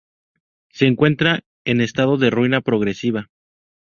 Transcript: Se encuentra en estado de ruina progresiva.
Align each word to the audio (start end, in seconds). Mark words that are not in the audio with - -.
Se 0.71 0.87
encuentra 0.87 1.41
en 1.63 1.79
estado 1.79 2.17
de 2.17 2.31
ruina 2.31 2.61
progresiva. 2.61 3.29